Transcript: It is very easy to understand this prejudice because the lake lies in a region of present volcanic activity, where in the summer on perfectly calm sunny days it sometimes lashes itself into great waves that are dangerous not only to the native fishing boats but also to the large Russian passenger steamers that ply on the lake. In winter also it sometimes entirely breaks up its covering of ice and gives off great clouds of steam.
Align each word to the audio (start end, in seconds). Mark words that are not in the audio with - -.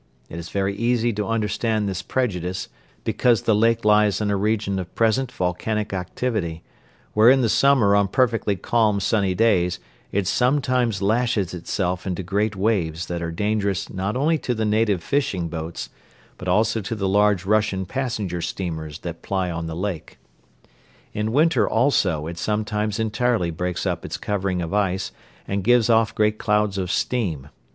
It 0.29 0.39
is 0.39 0.49
very 0.49 0.75
easy 0.75 1.13
to 1.13 1.27
understand 1.27 1.87
this 1.87 2.01
prejudice 2.01 2.69
because 3.03 3.43
the 3.43 3.53
lake 3.53 3.85
lies 3.85 4.19
in 4.19 4.31
a 4.31 4.35
region 4.35 4.79
of 4.79 4.95
present 4.95 5.31
volcanic 5.31 5.93
activity, 5.93 6.63
where 7.13 7.29
in 7.29 7.41
the 7.41 7.49
summer 7.49 7.95
on 7.95 8.07
perfectly 8.07 8.55
calm 8.55 8.99
sunny 8.99 9.35
days 9.35 9.77
it 10.11 10.25
sometimes 10.25 11.03
lashes 11.03 11.53
itself 11.53 12.07
into 12.07 12.23
great 12.23 12.55
waves 12.55 13.05
that 13.05 13.21
are 13.21 13.29
dangerous 13.31 13.91
not 13.91 14.17
only 14.17 14.39
to 14.39 14.55
the 14.55 14.65
native 14.65 15.03
fishing 15.03 15.49
boats 15.49 15.91
but 16.39 16.47
also 16.47 16.81
to 16.81 16.95
the 16.95 17.07
large 17.07 17.45
Russian 17.45 17.85
passenger 17.85 18.41
steamers 18.41 19.01
that 19.01 19.21
ply 19.21 19.51
on 19.51 19.67
the 19.67 19.75
lake. 19.75 20.17
In 21.13 21.31
winter 21.31 21.69
also 21.69 22.25
it 22.25 22.39
sometimes 22.39 22.99
entirely 22.99 23.51
breaks 23.51 23.85
up 23.85 24.03
its 24.03 24.17
covering 24.17 24.63
of 24.63 24.73
ice 24.73 25.11
and 25.47 25.63
gives 25.63 25.91
off 25.91 26.15
great 26.15 26.39
clouds 26.39 26.79
of 26.79 26.89
steam. 26.89 27.49